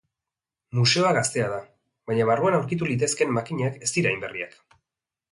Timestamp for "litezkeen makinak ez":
2.91-3.91